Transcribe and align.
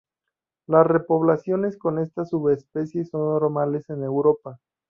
Las 0.65 0.87
repoblaciones 0.87 1.77
con 1.77 1.99
esta 1.99 2.25
subespecie 2.25 3.05
son 3.05 3.21
normales 3.21 3.87
en 3.91 4.03
Europa. 4.03 4.59